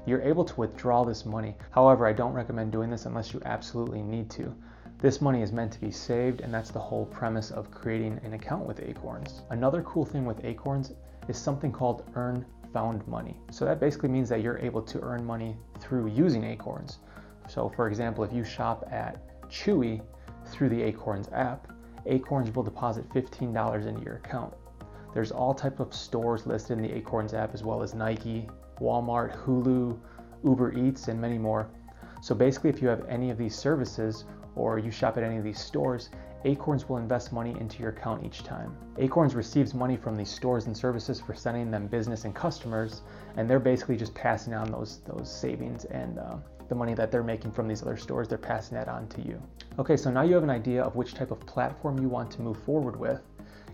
You're 0.06 0.22
able 0.22 0.44
to 0.44 0.54
withdraw 0.54 1.04
this 1.04 1.26
money. 1.26 1.56
However, 1.72 2.06
I 2.06 2.12
don't 2.12 2.32
recommend 2.32 2.70
doing 2.70 2.90
this 2.90 3.06
unless 3.06 3.32
you 3.32 3.42
absolutely 3.44 4.02
need 4.02 4.30
to. 4.30 4.54
This 5.00 5.22
money 5.22 5.40
is 5.40 5.50
meant 5.50 5.72
to 5.72 5.80
be 5.80 5.90
saved, 5.90 6.42
and 6.42 6.52
that's 6.52 6.70
the 6.70 6.78
whole 6.78 7.06
premise 7.06 7.50
of 7.50 7.70
creating 7.70 8.20
an 8.22 8.34
account 8.34 8.66
with 8.66 8.82
Acorns. 8.82 9.40
Another 9.48 9.80
cool 9.84 10.04
thing 10.04 10.26
with 10.26 10.44
Acorns 10.44 10.92
is 11.26 11.38
something 11.38 11.72
called 11.72 12.04
Earn 12.14 12.44
Found 12.74 13.08
Money. 13.08 13.34
So 13.50 13.64
that 13.64 13.80
basically 13.80 14.10
means 14.10 14.28
that 14.28 14.42
you're 14.42 14.58
able 14.58 14.82
to 14.82 15.00
earn 15.00 15.24
money 15.24 15.56
through 15.78 16.08
using 16.08 16.44
Acorns. 16.44 16.98
So, 17.48 17.70
for 17.70 17.88
example, 17.88 18.24
if 18.24 18.32
you 18.34 18.44
shop 18.44 18.86
at 18.90 19.16
Chewy 19.48 20.02
through 20.48 20.68
the 20.68 20.82
Acorns 20.82 21.30
app, 21.32 21.72
Acorns 22.04 22.54
will 22.54 22.62
deposit 22.62 23.08
$15 23.08 23.86
into 23.86 24.02
your 24.04 24.16
account. 24.16 24.52
There's 25.14 25.32
all 25.32 25.54
types 25.54 25.80
of 25.80 25.94
stores 25.94 26.46
listed 26.46 26.76
in 26.76 26.82
the 26.82 26.92
Acorns 26.94 27.32
app, 27.32 27.54
as 27.54 27.64
well 27.64 27.82
as 27.82 27.94
Nike, 27.94 28.46
Walmart, 28.82 29.34
Hulu, 29.46 29.98
Uber 30.44 30.74
Eats, 30.74 31.08
and 31.08 31.18
many 31.18 31.38
more. 31.38 31.70
So 32.20 32.34
basically, 32.34 32.68
if 32.68 32.82
you 32.82 32.88
have 32.88 33.06
any 33.08 33.30
of 33.30 33.38
these 33.38 33.56
services 33.56 34.26
or 34.56 34.78
you 34.78 34.90
shop 34.90 35.16
at 35.16 35.22
any 35.22 35.36
of 35.36 35.44
these 35.44 35.60
stores, 35.60 36.10
Acorns 36.44 36.88
will 36.88 36.96
invest 36.96 37.32
money 37.32 37.54
into 37.60 37.80
your 37.80 37.90
account 37.90 38.24
each 38.24 38.42
time. 38.42 38.74
Acorns 38.96 39.34
receives 39.34 39.74
money 39.74 39.96
from 39.96 40.16
these 40.16 40.30
stores 40.30 40.66
and 40.66 40.76
services 40.76 41.20
for 41.20 41.34
sending 41.34 41.70
them 41.70 41.86
business 41.86 42.24
and 42.24 42.34
customers, 42.34 43.02
and 43.36 43.48
they're 43.48 43.60
basically 43.60 43.96
just 43.96 44.14
passing 44.14 44.54
on 44.54 44.70
those 44.70 45.00
those 45.06 45.30
savings 45.30 45.84
and 45.86 46.18
uh, 46.18 46.36
the 46.68 46.74
money 46.74 46.94
that 46.94 47.10
they're 47.10 47.22
making 47.22 47.52
from 47.52 47.68
these 47.68 47.82
other 47.82 47.96
stores. 47.96 48.26
They're 48.26 48.38
passing 48.38 48.78
that 48.78 48.88
on 48.88 49.06
to 49.08 49.20
you. 49.20 49.42
Okay, 49.78 49.96
so 49.96 50.10
now 50.10 50.22
you 50.22 50.34
have 50.34 50.42
an 50.42 50.50
idea 50.50 50.82
of 50.82 50.96
which 50.96 51.12
type 51.14 51.30
of 51.30 51.40
platform 51.40 52.00
you 52.00 52.08
want 52.08 52.30
to 52.32 52.42
move 52.42 52.62
forward 52.62 52.98
with 52.98 53.20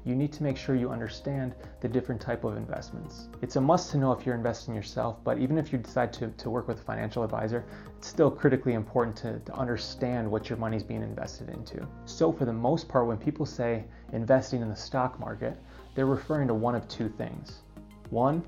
you 0.06 0.14
need 0.14 0.32
to 0.32 0.44
make 0.44 0.56
sure 0.56 0.76
you 0.76 0.91
understand 0.91 1.53
the 1.81 1.88
different 1.88 2.20
type 2.20 2.44
of 2.44 2.56
investments. 2.56 3.29
It's 3.43 3.56
a 3.56 3.61
must 3.61 3.91
to 3.91 3.99
know 3.99 4.12
if 4.12 4.25
you're 4.25 4.37
investing 4.37 4.73
yourself, 4.73 5.17
but 5.25 5.38
even 5.38 5.58
if 5.58 5.73
you 5.73 5.79
decide 5.79 6.12
to, 6.14 6.29
to 6.29 6.49
work 6.49 6.69
with 6.69 6.79
a 6.79 6.82
financial 6.82 7.25
advisor, 7.25 7.64
it's 7.99 8.06
still 8.06 8.31
critically 8.31 8.75
important 8.75 9.17
to, 9.17 9.41
to 9.41 9.53
understand 9.55 10.31
what 10.31 10.49
your 10.49 10.58
money 10.58 10.76
is 10.76 10.85
being 10.85 11.03
invested 11.03 11.49
into. 11.50 11.85
So 12.05 12.31
for 12.31 12.44
the 12.44 12.53
most 12.53 12.89
part, 12.89 13.08
when 13.08 13.19
people 13.19 13.44
say 13.44 13.84
investing 14.13 14.63
in 14.63 14.69
the 14.69 14.77
stock 14.77 15.19
market, 15.19 15.58
they're 15.96 16.06
referring 16.06 16.46
to 16.48 16.55
one 16.55 16.77
of 16.77 16.86
two 16.86 17.08
things. 17.08 17.63
One, 18.10 18.44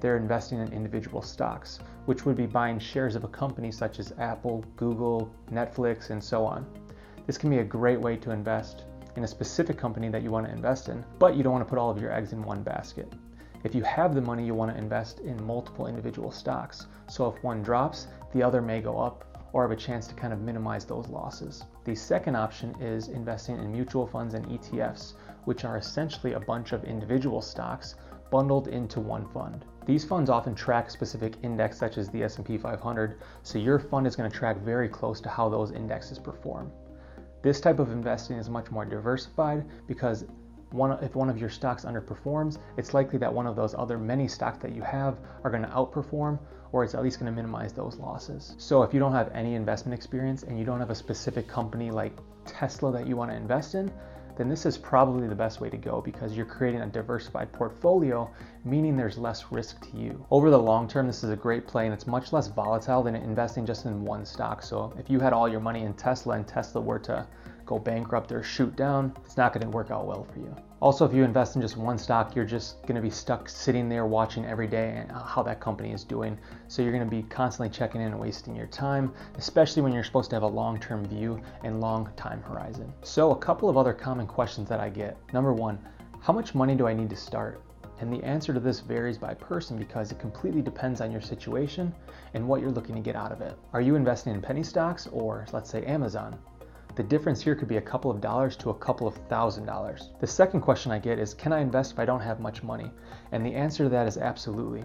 they're 0.00 0.16
investing 0.16 0.58
in 0.58 0.72
individual 0.72 1.22
stocks, 1.22 1.78
which 2.06 2.26
would 2.26 2.36
be 2.36 2.46
buying 2.46 2.80
shares 2.80 3.14
of 3.14 3.22
a 3.22 3.28
company 3.28 3.70
such 3.70 4.00
as 4.00 4.12
Apple, 4.18 4.64
Google, 4.74 5.32
Netflix, 5.52 6.10
and 6.10 6.22
so 6.22 6.44
on. 6.44 6.66
This 7.26 7.38
can 7.38 7.50
be 7.50 7.58
a 7.58 7.64
great 7.64 8.00
way 8.00 8.16
to 8.16 8.32
invest 8.32 8.84
in 9.18 9.24
a 9.24 9.28
specific 9.28 9.76
company 9.76 10.08
that 10.08 10.22
you 10.22 10.30
want 10.30 10.46
to 10.46 10.52
invest 10.52 10.88
in, 10.88 11.04
but 11.18 11.34
you 11.34 11.42
don't 11.42 11.52
want 11.52 11.66
to 11.66 11.68
put 11.68 11.76
all 11.76 11.90
of 11.90 12.00
your 12.00 12.12
eggs 12.12 12.32
in 12.32 12.40
one 12.40 12.62
basket. 12.62 13.12
If 13.64 13.74
you 13.74 13.82
have 13.82 14.14
the 14.14 14.20
money, 14.20 14.46
you 14.46 14.54
want 14.54 14.72
to 14.72 14.78
invest 14.78 15.18
in 15.18 15.44
multiple 15.44 15.88
individual 15.88 16.30
stocks. 16.30 16.86
So 17.08 17.28
if 17.28 17.42
one 17.42 17.60
drops, 17.60 18.06
the 18.32 18.44
other 18.44 18.62
may 18.62 18.80
go 18.80 18.96
up 18.96 19.24
or 19.52 19.62
have 19.62 19.72
a 19.72 19.76
chance 19.76 20.06
to 20.06 20.14
kind 20.14 20.32
of 20.32 20.40
minimize 20.40 20.84
those 20.84 21.08
losses. 21.08 21.64
The 21.84 21.96
second 21.96 22.36
option 22.36 22.80
is 22.80 23.08
investing 23.08 23.58
in 23.58 23.72
mutual 23.72 24.06
funds 24.06 24.34
and 24.34 24.46
ETFs, 24.46 25.14
which 25.46 25.64
are 25.64 25.78
essentially 25.78 26.34
a 26.34 26.40
bunch 26.40 26.70
of 26.70 26.84
individual 26.84 27.42
stocks 27.42 27.96
bundled 28.30 28.68
into 28.68 29.00
one 29.00 29.26
fund. 29.30 29.64
These 29.84 30.04
funds 30.04 30.30
often 30.30 30.54
track 30.54 30.90
specific 30.90 31.34
index 31.42 31.76
such 31.76 31.98
as 31.98 32.08
the 32.10 32.22
S&P 32.22 32.56
500, 32.56 33.18
so 33.42 33.58
your 33.58 33.80
fund 33.80 34.06
is 34.06 34.14
going 34.14 34.30
to 34.30 34.36
track 34.36 34.58
very 34.58 34.88
close 34.88 35.20
to 35.22 35.28
how 35.28 35.48
those 35.48 35.72
indexes 35.72 36.20
perform. 36.20 36.70
This 37.48 37.62
type 37.62 37.78
of 37.78 37.90
investing 37.92 38.36
is 38.36 38.50
much 38.50 38.70
more 38.70 38.84
diversified 38.84 39.64
because 39.86 40.26
one, 40.72 41.02
if 41.02 41.14
one 41.14 41.30
of 41.30 41.38
your 41.38 41.48
stocks 41.48 41.86
underperforms, 41.86 42.58
it's 42.76 42.92
likely 42.92 43.18
that 43.20 43.32
one 43.32 43.46
of 43.46 43.56
those 43.56 43.74
other 43.74 43.96
many 43.96 44.28
stocks 44.28 44.58
that 44.58 44.74
you 44.74 44.82
have 44.82 45.16
are 45.44 45.50
going 45.50 45.62
to 45.62 45.68
outperform 45.70 46.38
or 46.72 46.84
it's 46.84 46.94
at 46.94 47.02
least 47.02 47.18
going 47.18 47.32
to 47.32 47.34
minimize 47.34 47.72
those 47.72 47.96
losses. 47.96 48.54
So 48.58 48.82
if 48.82 48.92
you 48.92 49.00
don't 49.00 49.14
have 49.14 49.30
any 49.32 49.54
investment 49.54 49.94
experience 49.98 50.42
and 50.42 50.58
you 50.58 50.66
don't 50.66 50.78
have 50.78 50.90
a 50.90 50.94
specific 50.94 51.48
company 51.48 51.90
like 51.90 52.12
Tesla 52.44 52.92
that 52.92 53.06
you 53.06 53.16
want 53.16 53.30
to 53.30 53.36
invest 53.38 53.74
in, 53.74 53.90
then 54.38 54.48
this 54.48 54.64
is 54.64 54.78
probably 54.78 55.26
the 55.26 55.34
best 55.34 55.60
way 55.60 55.68
to 55.68 55.76
go 55.76 56.00
because 56.00 56.36
you're 56.36 56.46
creating 56.46 56.80
a 56.80 56.86
diversified 56.86 57.52
portfolio, 57.52 58.30
meaning 58.64 58.96
there's 58.96 59.18
less 59.18 59.50
risk 59.50 59.80
to 59.90 59.96
you. 59.98 60.24
Over 60.30 60.48
the 60.48 60.58
long 60.58 60.86
term, 60.86 61.08
this 61.08 61.24
is 61.24 61.30
a 61.30 61.36
great 61.36 61.66
play 61.66 61.86
and 61.86 61.92
it's 61.92 62.06
much 62.06 62.32
less 62.32 62.46
volatile 62.46 63.02
than 63.02 63.16
investing 63.16 63.66
just 63.66 63.84
in 63.84 64.04
one 64.04 64.24
stock. 64.24 64.62
So 64.62 64.94
if 64.96 65.10
you 65.10 65.18
had 65.18 65.32
all 65.32 65.48
your 65.48 65.58
money 65.58 65.82
in 65.82 65.92
Tesla 65.94 66.36
and 66.36 66.46
Tesla 66.46 66.80
were 66.80 67.00
to 67.00 67.26
go 67.68 67.78
bankrupt 67.78 68.32
or 68.32 68.42
shoot 68.42 68.74
down, 68.74 69.14
it's 69.24 69.36
not 69.36 69.52
going 69.52 69.62
to 69.62 69.68
work 69.68 69.90
out 69.90 70.06
well 70.06 70.24
for 70.24 70.38
you. 70.38 70.54
Also, 70.80 71.04
if 71.04 71.12
you 71.12 71.22
invest 71.22 71.54
in 71.54 71.60
just 71.60 71.76
one 71.76 71.98
stock, 71.98 72.34
you're 72.34 72.44
just 72.44 72.80
going 72.82 72.94
to 72.94 73.02
be 73.02 73.10
stuck 73.10 73.48
sitting 73.48 73.88
there 73.88 74.06
watching 74.06 74.46
every 74.46 74.66
day 74.66 74.96
and 74.96 75.10
uh, 75.12 75.22
how 75.24 75.42
that 75.42 75.60
company 75.60 75.92
is 75.92 76.04
doing. 76.04 76.38
So 76.68 76.82
you're 76.82 76.92
going 76.92 77.04
to 77.04 77.10
be 77.10 77.24
constantly 77.24 77.68
checking 77.68 78.00
in 78.00 78.12
and 78.12 78.20
wasting 78.20 78.56
your 78.56 78.68
time, 78.68 79.12
especially 79.36 79.82
when 79.82 79.92
you're 79.92 80.04
supposed 80.04 80.30
to 80.30 80.36
have 80.36 80.44
a 80.44 80.48
long 80.48 80.78
term 80.80 81.04
view 81.04 81.40
and 81.64 81.80
long 81.80 82.08
time 82.16 82.40
horizon. 82.42 82.92
So, 83.02 83.32
a 83.32 83.36
couple 83.36 83.68
of 83.68 83.76
other 83.76 83.92
common 83.92 84.26
questions 84.26 84.68
that 84.68 84.80
I 84.80 84.88
get. 84.88 85.16
Number 85.32 85.52
one, 85.52 85.78
how 86.20 86.32
much 86.32 86.54
money 86.54 86.74
do 86.74 86.86
I 86.86 86.94
need 86.94 87.10
to 87.10 87.16
start? 87.16 87.60
And 88.00 88.12
the 88.12 88.22
answer 88.22 88.54
to 88.54 88.60
this 88.60 88.78
varies 88.78 89.18
by 89.18 89.34
person 89.34 89.76
because 89.76 90.12
it 90.12 90.20
completely 90.20 90.62
depends 90.62 91.00
on 91.00 91.10
your 91.10 91.20
situation 91.20 91.92
and 92.34 92.46
what 92.46 92.60
you're 92.60 92.70
looking 92.70 92.94
to 92.94 93.00
get 93.00 93.16
out 93.16 93.32
of 93.32 93.40
it. 93.40 93.58
Are 93.72 93.80
you 93.80 93.96
investing 93.96 94.32
in 94.32 94.40
penny 94.40 94.62
stocks 94.62 95.08
or, 95.08 95.46
let's 95.52 95.68
say, 95.68 95.84
Amazon? 95.84 96.38
The 96.98 97.04
difference 97.04 97.40
here 97.40 97.54
could 97.54 97.68
be 97.68 97.76
a 97.76 97.80
couple 97.80 98.10
of 98.10 98.20
dollars 98.20 98.56
to 98.56 98.70
a 98.70 98.74
couple 98.74 99.06
of 99.06 99.14
thousand 99.28 99.66
dollars. 99.66 100.10
The 100.18 100.26
second 100.26 100.62
question 100.62 100.90
I 100.90 100.98
get 100.98 101.20
is 101.20 101.32
Can 101.32 101.52
I 101.52 101.60
invest 101.60 101.92
if 101.92 102.00
I 102.00 102.04
don't 102.04 102.18
have 102.18 102.40
much 102.40 102.64
money? 102.64 102.90
And 103.30 103.46
the 103.46 103.54
answer 103.54 103.84
to 103.84 103.88
that 103.90 104.08
is 104.08 104.18
absolutely. 104.18 104.82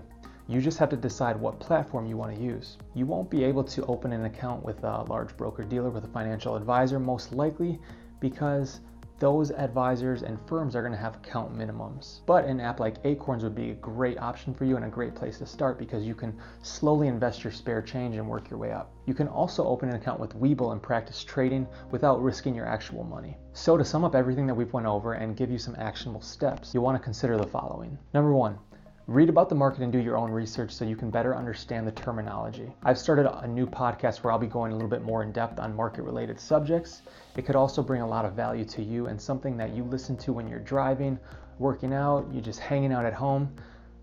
You 0.47 0.61
just 0.61 0.77
have 0.77 0.89
to 0.89 0.95
decide 0.95 1.35
what 1.41 1.59
platform 1.59 2.05
you 2.05 2.15
want 2.15 2.35
to 2.35 2.39
use. 2.39 2.77
You 2.93 3.07
won't 3.07 3.31
be 3.31 3.43
able 3.43 3.63
to 3.63 3.85
open 3.87 4.13
an 4.13 4.25
account 4.25 4.63
with 4.63 4.83
a 4.83 5.01
large 5.09 5.35
broker 5.37 5.63
dealer 5.63 5.89
with 5.89 6.05
a 6.05 6.09
financial 6.09 6.55
advisor, 6.55 6.99
most 6.99 7.33
likely 7.33 7.79
because 8.19 8.81
those 9.23 9.51
advisors 9.51 10.21
and 10.21 10.37
firms 10.49 10.75
are 10.75 10.81
going 10.81 10.91
to 10.91 10.97
have 10.97 11.15
account 11.15 11.57
minimums. 11.57 12.19
But 12.25 12.43
an 12.43 12.59
app 12.59 12.81
like 12.81 12.97
Acorns 13.05 13.41
would 13.45 13.55
be 13.55 13.71
a 13.71 13.75
great 13.75 14.19
option 14.19 14.53
for 14.53 14.65
you 14.65 14.75
and 14.75 14.83
a 14.83 14.89
great 14.89 15.15
place 15.15 15.37
to 15.37 15.45
start 15.45 15.79
because 15.79 16.03
you 16.03 16.13
can 16.13 16.37
slowly 16.61 17.07
invest 17.07 17.41
your 17.41 17.53
spare 17.53 17.81
change 17.81 18.17
and 18.17 18.27
work 18.27 18.49
your 18.49 18.59
way 18.59 18.73
up. 18.73 18.91
You 19.05 19.13
can 19.13 19.29
also 19.29 19.63
open 19.63 19.87
an 19.87 19.95
account 19.95 20.19
with 20.19 20.37
Webull 20.37 20.73
and 20.73 20.83
practice 20.83 21.23
trading 21.23 21.65
without 21.89 22.21
risking 22.21 22.53
your 22.53 22.65
actual 22.65 23.05
money. 23.05 23.37
So 23.53 23.77
to 23.77 23.85
sum 23.85 24.03
up 24.03 24.13
everything 24.13 24.45
that 24.47 24.55
we've 24.55 24.73
went 24.73 24.87
over 24.87 25.13
and 25.13 25.37
give 25.37 25.49
you 25.49 25.57
some 25.57 25.77
actionable 25.79 26.19
steps, 26.19 26.73
you 26.73 26.81
want 26.81 26.97
to 26.97 27.03
consider 27.03 27.37
the 27.37 27.47
following. 27.47 27.97
Number 28.13 28.33
one, 28.33 28.57
Read 29.07 29.27
about 29.27 29.49
the 29.49 29.55
market 29.55 29.81
and 29.81 29.91
do 29.91 29.99
your 29.99 30.15
own 30.15 30.31
research 30.31 30.71
so 30.71 30.85
you 30.85 30.95
can 30.95 31.09
better 31.09 31.35
understand 31.35 31.85
the 31.85 31.91
terminology. 31.91 32.73
I've 32.83 32.97
started 32.97 33.29
a 33.29 33.45
new 33.45 33.67
podcast 33.67 34.23
where 34.23 34.31
I'll 34.31 34.39
be 34.39 34.47
going 34.47 34.71
a 34.71 34.75
little 34.75 34.89
bit 34.89 35.01
more 35.01 35.23
in 35.23 35.33
depth 35.33 35.59
on 35.59 35.75
market 35.75 36.03
related 36.03 36.39
subjects. 36.39 37.01
It 37.35 37.45
could 37.45 37.57
also 37.57 37.83
bring 37.83 38.01
a 38.01 38.07
lot 38.07 38.23
of 38.23 38.31
value 38.31 38.63
to 38.63 38.81
you 38.81 39.07
and 39.07 39.21
something 39.21 39.57
that 39.57 39.75
you 39.75 39.83
listen 39.83 40.15
to 40.19 40.31
when 40.31 40.47
you're 40.47 40.59
driving, 40.59 41.19
working 41.59 41.93
out, 41.93 42.29
you're 42.31 42.41
just 42.41 42.61
hanging 42.61 42.93
out 42.93 43.05
at 43.05 43.13
home. 43.13 43.53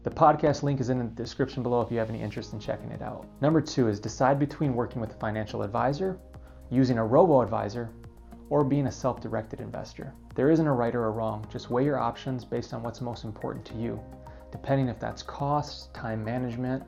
The 0.03 0.11
podcast 0.11 0.63
link 0.63 0.81
is 0.83 0.91
in 0.91 0.99
the 0.99 1.05
description 1.05 1.63
below 1.63 1.81
if 1.81 1.91
you 1.91 1.97
have 1.97 2.11
any 2.11 2.21
interest 2.21 2.53
in 2.53 2.61
checking 2.61 2.91
it 2.91 3.01
out. 3.01 3.27
Number 3.41 3.63
two 3.63 3.89
is 3.89 4.01
decide 4.01 4.39
between 4.39 4.75
working 4.75 5.01
with 5.01 5.13
a 5.13 5.19
financial 5.19 5.63
advisor, 5.63 6.19
using 6.69 6.99
a 6.99 7.07
robo 7.07 7.41
advisor, 7.41 7.89
or 8.51 8.65
being 8.65 8.87
a 8.87 8.93
self 8.93 9.19
directed 9.23 9.61
investor. 9.61 10.13
There 10.35 10.51
isn't 10.51 10.67
a 10.67 10.73
right 10.75 10.95
or 10.95 11.07
a 11.07 11.11
wrong, 11.11 11.47
just 11.51 11.71
weigh 11.71 11.87
your 11.87 11.99
options 11.99 12.45
based 12.45 12.75
on 12.75 12.83
what's 12.83 13.01
most 13.01 13.25
important 13.25 13.65
to 13.65 13.75
you 13.77 13.99
depending 14.51 14.89
if 14.89 14.99
that's 14.99 15.23
costs, 15.23 15.89
time 15.93 16.25
management, 16.25 16.83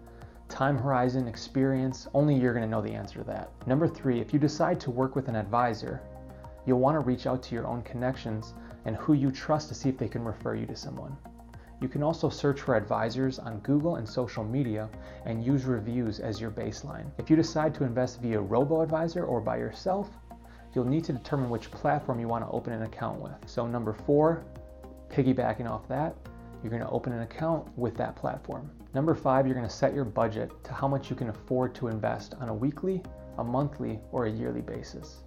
time 0.48 0.76
horizon, 0.76 1.26
experience, 1.26 2.08
only 2.14 2.34
you're 2.34 2.52
going 2.52 2.64
to 2.64 2.70
know 2.70 2.82
the 2.82 2.92
answer 2.92 3.20
to 3.20 3.24
that. 3.24 3.50
Number 3.66 3.88
three, 3.88 4.20
if 4.20 4.32
you 4.32 4.38
decide 4.38 4.78
to 4.80 4.90
work 4.90 5.16
with 5.16 5.28
an 5.28 5.36
advisor, 5.36 6.02
you'll 6.66 6.78
want 6.78 6.94
to 6.94 7.00
reach 7.00 7.26
out 7.26 7.42
to 7.44 7.54
your 7.54 7.66
own 7.66 7.82
connections 7.82 8.54
and 8.84 8.96
who 8.96 9.14
you 9.14 9.30
trust 9.30 9.68
to 9.68 9.74
see 9.74 9.88
if 9.88 9.96
they 9.96 10.08
can 10.08 10.24
refer 10.24 10.54
you 10.54 10.66
to 10.66 10.76
someone. 10.76 11.16
You 11.80 11.88
can 11.88 12.02
also 12.02 12.28
search 12.28 12.60
for 12.60 12.76
advisors 12.76 13.38
on 13.40 13.58
Google 13.60 13.96
and 13.96 14.08
social 14.08 14.44
media 14.44 14.88
and 15.24 15.44
use 15.44 15.64
reviews 15.64 16.20
as 16.20 16.40
your 16.40 16.50
baseline. 16.50 17.10
If 17.18 17.28
you 17.28 17.34
decide 17.34 17.74
to 17.74 17.84
invest 17.84 18.20
via 18.20 18.40
robo 18.40 18.82
advisor 18.82 19.24
or 19.24 19.40
by 19.40 19.56
yourself, 19.56 20.10
you'll 20.74 20.84
need 20.84 21.04
to 21.04 21.12
determine 21.12 21.50
which 21.50 21.70
platform 21.70 22.20
you 22.20 22.28
want 22.28 22.44
to 22.44 22.50
open 22.52 22.72
an 22.72 22.82
account 22.82 23.20
with. 23.20 23.34
So, 23.46 23.66
number 23.66 23.92
four, 23.92 24.44
piggybacking 25.10 25.68
off 25.68 25.88
that, 25.88 26.14
you're 26.62 26.70
going 26.70 26.82
to 26.82 26.90
open 26.90 27.12
an 27.12 27.22
account 27.22 27.66
with 27.76 27.96
that 27.96 28.16
platform. 28.16 28.70
Number 28.94 29.14
five, 29.14 29.46
you're 29.46 29.56
going 29.56 29.68
to 29.68 29.74
set 29.74 29.94
your 29.94 30.04
budget 30.04 30.52
to 30.64 30.72
how 30.72 30.86
much 30.86 31.10
you 31.10 31.16
can 31.16 31.28
afford 31.28 31.74
to 31.76 31.88
invest 31.88 32.34
on 32.40 32.48
a 32.48 32.54
weekly, 32.54 33.02
a 33.38 33.44
monthly, 33.44 33.98
or 34.12 34.26
a 34.26 34.30
yearly 34.30 34.60
basis. 34.60 35.22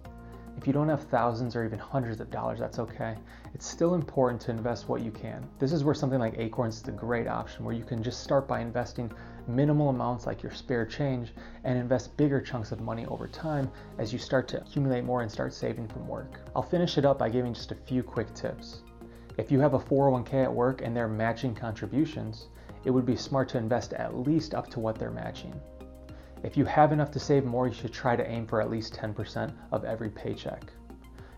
If 0.56 0.66
you 0.66 0.72
don't 0.72 0.88
have 0.88 1.02
thousands 1.04 1.54
or 1.54 1.64
even 1.64 1.78
hundreds 1.78 2.20
of 2.20 2.30
dollars, 2.30 2.60
that's 2.60 2.78
okay. 2.78 3.16
It's 3.54 3.66
still 3.66 3.94
important 3.94 4.40
to 4.42 4.50
invest 4.50 4.88
what 4.88 5.02
you 5.02 5.10
can. 5.10 5.46
This 5.58 5.72
is 5.72 5.84
where 5.84 5.94
something 5.94 6.18
like 6.18 6.38
Acorns 6.38 6.80
is 6.80 6.88
a 6.88 6.92
great 6.92 7.28
option 7.28 7.64
where 7.64 7.74
you 7.74 7.84
can 7.84 8.02
just 8.02 8.22
start 8.22 8.48
by 8.48 8.60
investing 8.60 9.12
minimal 9.46 9.90
amounts 9.90 10.26
like 10.26 10.42
your 10.42 10.52
spare 10.52 10.86
change 10.86 11.32
and 11.64 11.78
invest 11.78 12.16
bigger 12.16 12.40
chunks 12.40 12.72
of 12.72 12.80
money 12.80 13.04
over 13.06 13.28
time 13.28 13.70
as 13.98 14.12
you 14.12 14.18
start 14.18 14.48
to 14.48 14.60
accumulate 14.60 15.04
more 15.04 15.20
and 15.20 15.30
start 15.30 15.52
saving 15.52 15.88
from 15.88 16.08
work. 16.08 16.40
I'll 16.54 16.62
finish 16.62 16.96
it 16.96 17.04
up 17.04 17.18
by 17.18 17.28
giving 17.28 17.52
just 17.52 17.72
a 17.72 17.76
few 17.76 18.02
quick 18.02 18.32
tips. 18.32 18.80
If 19.38 19.52
you 19.52 19.60
have 19.60 19.74
a 19.74 19.78
401k 19.78 20.44
at 20.44 20.52
work 20.52 20.80
and 20.82 20.96
they're 20.96 21.08
matching 21.08 21.54
contributions, 21.54 22.48
it 22.84 22.90
would 22.90 23.04
be 23.04 23.16
smart 23.16 23.48
to 23.50 23.58
invest 23.58 23.92
at 23.92 24.16
least 24.16 24.54
up 24.54 24.70
to 24.70 24.80
what 24.80 24.98
they're 24.98 25.10
matching. 25.10 25.60
If 26.42 26.56
you 26.56 26.64
have 26.64 26.92
enough 26.92 27.10
to 27.10 27.18
save 27.18 27.44
more, 27.44 27.66
you 27.66 27.74
should 27.74 27.92
try 27.92 28.16
to 28.16 28.26
aim 28.26 28.46
for 28.46 28.62
at 28.62 28.70
least 28.70 28.94
10% 28.94 29.52
of 29.72 29.84
every 29.84 30.08
paycheck. 30.08 30.72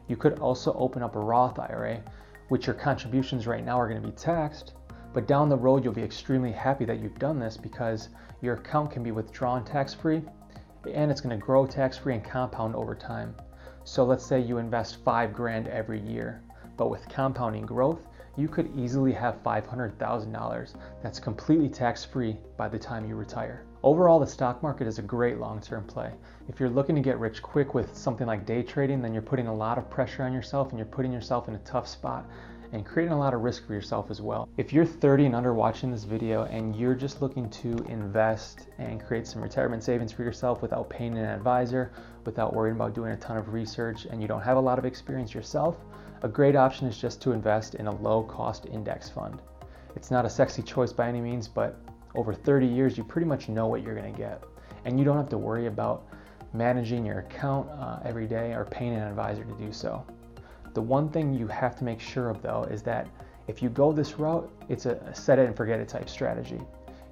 You 0.06 0.16
could 0.16 0.38
also 0.38 0.72
open 0.74 1.02
up 1.02 1.16
a 1.16 1.20
Roth 1.20 1.58
IRA, 1.58 2.00
which 2.48 2.66
your 2.66 2.74
contributions 2.74 3.46
right 3.46 3.64
now 3.64 3.80
are 3.80 3.88
going 3.88 4.00
to 4.00 4.08
be 4.08 4.14
taxed, 4.14 4.74
but 5.12 5.26
down 5.26 5.48
the 5.48 5.56
road 5.56 5.82
you'll 5.82 5.92
be 5.92 6.02
extremely 6.02 6.52
happy 6.52 6.84
that 6.84 7.00
you've 7.00 7.18
done 7.18 7.38
this 7.38 7.56
because 7.56 8.10
your 8.42 8.54
account 8.54 8.90
can 8.90 9.02
be 9.02 9.10
withdrawn 9.10 9.64
tax 9.64 9.92
free 9.92 10.22
and 10.92 11.10
it's 11.10 11.20
going 11.20 11.36
to 11.38 11.44
grow 11.44 11.66
tax 11.66 11.98
free 11.98 12.14
and 12.14 12.24
compound 12.24 12.74
over 12.74 12.94
time. 12.94 13.34
So 13.84 14.04
let's 14.04 14.24
say 14.24 14.40
you 14.40 14.58
invest 14.58 15.02
5 15.04 15.32
grand 15.32 15.66
every 15.68 16.00
year. 16.00 16.42
But 16.78 16.88
with 16.88 17.08
compounding 17.08 17.66
growth, 17.66 18.06
you 18.36 18.48
could 18.48 18.70
easily 18.76 19.12
have 19.12 19.42
$500,000 19.42 20.74
that's 21.02 21.18
completely 21.18 21.68
tax 21.68 22.04
free 22.04 22.38
by 22.56 22.68
the 22.68 22.78
time 22.78 23.04
you 23.04 23.16
retire. 23.16 23.64
Overall, 23.82 24.20
the 24.20 24.26
stock 24.26 24.62
market 24.62 24.86
is 24.86 25.00
a 25.00 25.02
great 25.02 25.38
long 25.38 25.60
term 25.60 25.84
play. 25.84 26.12
If 26.48 26.60
you're 26.60 26.70
looking 26.70 26.94
to 26.94 27.02
get 27.02 27.18
rich 27.18 27.42
quick 27.42 27.74
with 27.74 27.96
something 27.96 28.28
like 28.28 28.46
day 28.46 28.62
trading, 28.62 29.02
then 29.02 29.12
you're 29.12 29.22
putting 29.22 29.48
a 29.48 29.54
lot 29.54 29.76
of 29.76 29.90
pressure 29.90 30.22
on 30.22 30.32
yourself 30.32 30.70
and 30.70 30.78
you're 30.78 30.86
putting 30.86 31.12
yourself 31.12 31.48
in 31.48 31.56
a 31.56 31.58
tough 31.58 31.88
spot 31.88 32.30
and 32.72 32.84
creating 32.84 33.12
a 33.12 33.18
lot 33.18 33.34
of 33.34 33.40
risk 33.40 33.66
for 33.66 33.72
yourself 33.72 34.10
as 34.10 34.20
well. 34.20 34.48
If 34.56 34.72
you're 34.72 34.84
30 34.84 35.26
and 35.26 35.34
under 35.34 35.54
watching 35.54 35.90
this 35.90 36.04
video 36.04 36.44
and 36.44 36.76
you're 36.76 36.94
just 36.94 37.22
looking 37.22 37.48
to 37.50 37.76
invest 37.88 38.68
and 38.78 39.02
create 39.02 39.26
some 39.26 39.42
retirement 39.42 39.82
savings 39.82 40.12
for 40.12 40.22
yourself 40.22 40.62
without 40.62 40.90
paying 40.90 41.16
an 41.16 41.24
advisor, 41.24 41.92
without 42.24 42.54
worrying 42.54 42.76
about 42.76 42.94
doing 42.94 43.12
a 43.12 43.16
ton 43.16 43.36
of 43.36 43.52
research, 43.52 44.04
and 44.06 44.20
you 44.20 44.28
don't 44.28 44.42
have 44.42 44.56
a 44.56 44.60
lot 44.60 44.78
of 44.78 44.84
experience 44.84 45.32
yourself, 45.34 45.76
a 46.22 46.28
great 46.28 46.56
option 46.56 46.86
is 46.86 46.98
just 46.98 47.22
to 47.22 47.32
invest 47.32 47.74
in 47.76 47.86
a 47.86 47.94
low 48.02 48.22
cost 48.22 48.66
index 48.66 49.08
fund. 49.08 49.40
It's 49.96 50.10
not 50.10 50.24
a 50.24 50.30
sexy 50.30 50.62
choice 50.62 50.92
by 50.92 51.08
any 51.08 51.20
means, 51.20 51.48
but 51.48 51.76
over 52.14 52.34
30 52.34 52.66
years, 52.66 52.98
you 52.98 53.04
pretty 53.04 53.26
much 53.26 53.48
know 53.48 53.66
what 53.66 53.82
you're 53.82 53.94
to 53.94 54.10
get. 54.10 54.42
And 54.84 54.98
you 54.98 55.04
don't 55.04 55.16
have 55.16 55.28
to 55.30 55.38
worry 55.38 55.66
about 55.66 56.06
managing 56.52 57.04
your 57.04 57.20
account 57.20 57.68
uh, 57.70 58.00
every 58.04 58.26
day 58.26 58.52
or 58.52 58.64
paying 58.64 58.94
an 58.94 59.02
advisor 59.02 59.44
to 59.44 59.52
do 59.54 59.72
so. 59.72 60.04
The 60.78 60.82
one 60.82 61.08
thing 61.08 61.34
you 61.34 61.48
have 61.48 61.74
to 61.78 61.84
make 61.84 61.98
sure 61.98 62.30
of 62.30 62.40
though 62.40 62.62
is 62.70 62.82
that 62.82 63.08
if 63.48 63.60
you 63.64 63.68
go 63.68 63.90
this 63.90 64.16
route, 64.20 64.48
it's 64.68 64.86
a 64.86 65.12
set 65.12 65.40
it 65.40 65.46
and 65.46 65.56
forget 65.56 65.80
it 65.80 65.88
type 65.88 66.08
strategy. 66.08 66.60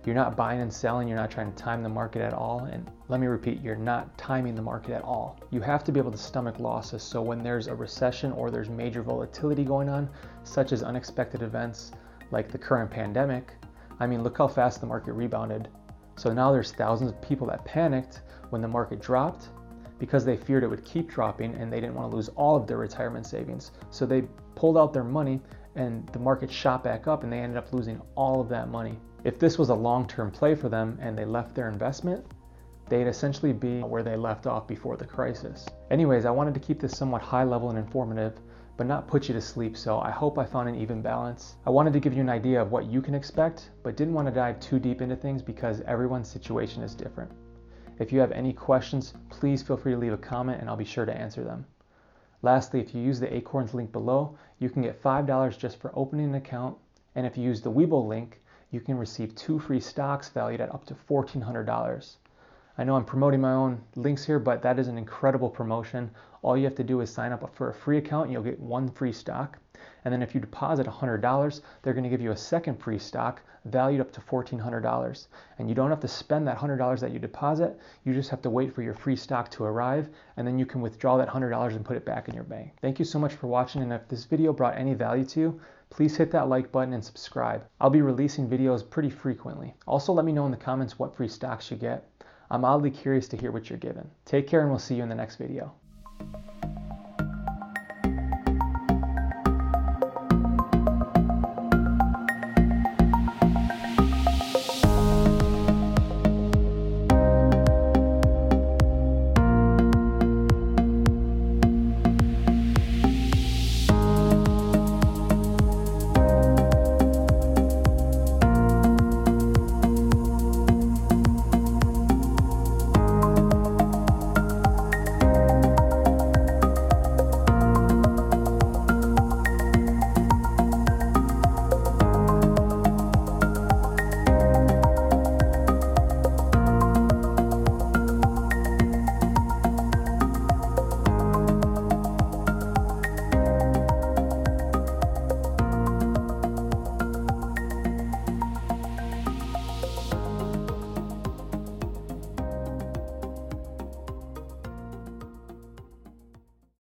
You're 0.04 0.14
not 0.14 0.36
buying 0.36 0.60
and 0.60 0.72
selling, 0.72 1.08
you're 1.08 1.16
not 1.16 1.32
trying 1.32 1.50
to 1.50 1.56
time 1.56 1.82
the 1.82 1.88
market 1.88 2.22
at 2.22 2.32
all. 2.32 2.60
And 2.70 2.88
let 3.08 3.18
me 3.18 3.26
repeat, 3.26 3.60
you're 3.62 3.74
not 3.74 4.16
timing 4.16 4.54
the 4.54 4.62
market 4.62 4.92
at 4.92 5.02
all. 5.02 5.40
You 5.50 5.60
have 5.62 5.82
to 5.82 5.90
be 5.90 5.98
able 5.98 6.12
to 6.12 6.16
stomach 6.16 6.60
losses. 6.60 7.02
So 7.02 7.20
when 7.20 7.42
there's 7.42 7.66
a 7.66 7.74
recession 7.74 8.30
or 8.30 8.52
there's 8.52 8.68
major 8.68 9.02
volatility 9.02 9.64
going 9.64 9.88
on, 9.88 10.08
such 10.44 10.70
as 10.70 10.84
unexpected 10.84 11.42
events 11.42 11.90
like 12.30 12.52
the 12.52 12.58
current 12.58 12.88
pandemic, 12.88 13.50
I 13.98 14.06
mean, 14.06 14.22
look 14.22 14.38
how 14.38 14.46
fast 14.46 14.80
the 14.80 14.86
market 14.86 15.14
rebounded. 15.14 15.66
So 16.14 16.32
now 16.32 16.52
there's 16.52 16.70
thousands 16.70 17.10
of 17.10 17.20
people 17.20 17.48
that 17.48 17.64
panicked 17.64 18.20
when 18.50 18.62
the 18.62 18.68
market 18.68 19.00
dropped 19.00 19.48
because 19.98 20.24
they 20.24 20.36
feared 20.36 20.62
it 20.62 20.68
would 20.68 20.84
keep 20.84 21.08
dropping 21.08 21.54
and 21.54 21.72
they 21.72 21.80
didn't 21.80 21.94
want 21.94 22.10
to 22.10 22.16
lose 22.16 22.28
all 22.30 22.56
of 22.56 22.66
their 22.66 22.78
retirement 22.78 23.26
savings. 23.26 23.72
So 23.90 24.06
they 24.06 24.22
pulled 24.54 24.76
out 24.76 24.92
their 24.92 25.04
money 25.04 25.40
and 25.74 26.08
the 26.08 26.18
market 26.18 26.50
shot 26.50 26.82
back 26.82 27.06
up 27.06 27.22
and 27.22 27.32
they 27.32 27.38
ended 27.38 27.58
up 27.58 27.72
losing 27.72 28.00
all 28.14 28.40
of 28.40 28.48
that 28.48 28.68
money. 28.68 28.98
If 29.24 29.38
this 29.38 29.58
was 29.58 29.70
a 29.70 29.74
long 29.74 30.06
term 30.06 30.30
play 30.30 30.54
for 30.54 30.68
them 30.68 30.98
and 31.00 31.16
they 31.16 31.24
left 31.24 31.54
their 31.54 31.68
investment, 31.68 32.24
they'd 32.88 33.06
essentially 33.06 33.52
be 33.52 33.80
where 33.80 34.02
they 34.02 34.16
left 34.16 34.46
off 34.46 34.66
before 34.66 34.96
the 34.96 35.04
crisis. 35.04 35.66
Anyways, 35.90 36.24
I 36.24 36.30
wanted 36.30 36.54
to 36.54 36.60
keep 36.60 36.80
this 36.80 36.96
somewhat 36.96 37.22
high 37.22 37.44
level 37.44 37.70
and 37.70 37.78
informative, 37.78 38.38
but 38.76 38.86
not 38.86 39.08
put 39.08 39.26
you 39.26 39.34
to 39.34 39.40
sleep, 39.40 39.76
so 39.76 39.98
I 39.98 40.10
hope 40.10 40.38
I 40.38 40.44
found 40.44 40.68
an 40.68 40.76
even 40.76 41.02
balance. 41.02 41.56
I 41.66 41.70
wanted 41.70 41.92
to 41.94 42.00
give 42.00 42.14
you 42.14 42.20
an 42.20 42.28
idea 42.28 42.60
of 42.60 42.70
what 42.70 42.86
you 42.86 43.00
can 43.00 43.14
expect, 43.14 43.70
but 43.82 43.96
didn't 43.96 44.14
want 44.14 44.28
to 44.28 44.34
dive 44.34 44.60
too 44.60 44.78
deep 44.78 45.00
into 45.00 45.16
things 45.16 45.42
because 45.42 45.80
everyone's 45.82 46.28
situation 46.28 46.82
is 46.82 46.94
different. 46.94 47.32
If 47.98 48.12
you 48.12 48.20
have 48.20 48.32
any 48.32 48.52
questions, 48.52 49.14
please 49.30 49.62
feel 49.62 49.76
free 49.76 49.92
to 49.92 49.98
leave 49.98 50.12
a 50.12 50.18
comment 50.18 50.60
and 50.60 50.68
I'll 50.68 50.76
be 50.76 50.84
sure 50.84 51.06
to 51.06 51.16
answer 51.16 51.42
them. 51.42 51.64
Lastly, 52.42 52.80
if 52.80 52.94
you 52.94 53.00
use 53.00 53.18
the 53.18 53.34
Acorns 53.34 53.72
link 53.72 53.90
below, 53.90 54.36
you 54.58 54.68
can 54.68 54.82
get 54.82 55.02
$5 55.02 55.58
just 55.58 55.78
for 55.78 55.90
opening 55.94 56.26
an 56.26 56.34
account, 56.34 56.76
and 57.14 57.26
if 57.26 57.38
you 57.38 57.44
use 57.44 57.62
the 57.62 57.72
Webull 57.72 58.06
link, 58.06 58.42
you 58.70 58.80
can 58.80 58.98
receive 58.98 59.34
two 59.34 59.58
free 59.58 59.80
stocks 59.80 60.28
valued 60.28 60.60
at 60.60 60.74
up 60.74 60.84
to 60.86 60.94
$1,400. 60.94 62.16
I 62.78 62.84
know 62.84 62.94
I'm 62.94 63.04
promoting 63.04 63.40
my 63.40 63.52
own 63.52 63.80
links 63.94 64.24
here, 64.24 64.38
but 64.38 64.60
that 64.62 64.78
is 64.78 64.88
an 64.88 64.98
incredible 64.98 65.48
promotion. 65.48 66.10
All 66.42 66.56
you 66.56 66.64
have 66.64 66.74
to 66.76 66.84
do 66.84 67.00
is 67.00 67.10
sign 67.10 67.32
up 67.32 67.54
for 67.54 67.70
a 67.70 67.74
free 67.74 67.98
account 67.98 68.24
and 68.24 68.32
you'll 68.32 68.42
get 68.42 68.60
one 68.60 68.90
free 68.90 69.12
stock. 69.12 69.58
And 70.04 70.12
then 70.12 70.22
if 70.22 70.34
you 70.34 70.40
deposit 70.40 70.86
$100, 70.86 71.60
they're 71.82 71.92
going 71.92 72.04
to 72.04 72.10
give 72.10 72.20
you 72.20 72.32
a 72.32 72.36
second 72.36 72.80
free 72.80 72.98
stock 72.98 73.42
valued 73.64 74.00
up 74.00 74.12
to 74.12 74.20
$1,400. 74.20 75.26
And 75.58 75.68
you 75.68 75.74
don't 75.74 75.90
have 75.90 76.00
to 76.00 76.08
spend 76.08 76.46
that 76.46 76.58
$100 76.58 77.00
that 77.00 77.10
you 77.10 77.18
deposit. 77.18 77.78
You 78.04 78.14
just 78.14 78.30
have 78.30 78.42
to 78.42 78.50
wait 78.50 78.74
for 78.74 78.82
your 78.82 78.94
free 78.94 79.16
stock 79.16 79.50
to 79.52 79.64
arrive, 79.64 80.08
and 80.36 80.46
then 80.46 80.58
you 80.58 80.66
can 80.66 80.80
withdraw 80.80 81.16
that 81.16 81.28
$100 81.28 81.74
and 81.74 81.84
put 81.84 81.96
it 81.96 82.04
back 82.04 82.28
in 82.28 82.34
your 82.34 82.44
bank. 82.44 82.72
Thank 82.80 82.98
you 82.98 83.04
so 83.04 83.18
much 83.18 83.34
for 83.34 83.48
watching, 83.48 83.82
and 83.82 83.92
if 83.92 84.06
this 84.08 84.24
video 84.24 84.52
brought 84.52 84.76
any 84.76 84.94
value 84.94 85.24
to 85.24 85.40
you, 85.40 85.60
please 85.90 86.16
hit 86.16 86.30
that 86.30 86.48
like 86.48 86.70
button 86.70 86.94
and 86.94 87.04
subscribe. 87.04 87.64
I'll 87.80 87.90
be 87.90 88.02
releasing 88.02 88.48
videos 88.48 88.88
pretty 88.88 89.10
frequently. 89.10 89.74
Also, 89.86 90.12
let 90.12 90.24
me 90.24 90.32
know 90.32 90.46
in 90.46 90.52
the 90.52 90.56
comments 90.56 90.98
what 90.98 91.16
free 91.16 91.28
stocks 91.28 91.70
you 91.70 91.76
get. 91.76 92.08
I'm 92.50 92.64
oddly 92.64 92.90
curious 92.90 93.28
to 93.28 93.36
hear 93.36 93.50
what 93.50 93.68
you're 93.68 93.78
given. 93.78 94.08
Take 94.24 94.46
care, 94.46 94.60
and 94.60 94.70
we'll 94.70 94.78
see 94.78 94.94
you 94.94 95.02
in 95.02 95.08
the 95.08 95.14
next 95.14 95.36
video. 95.36 95.72